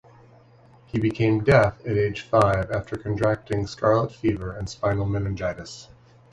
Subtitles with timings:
[0.87, 5.89] He became deaf at age five after contracting scarlet fever and spinal meningitis.